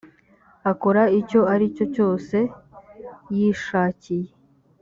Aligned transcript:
akora 0.71 1.01
icyo 1.19 1.41
ari 1.53 1.65
cyo 1.75 1.85
cyose 1.95 2.37
yishakiye 3.35 4.29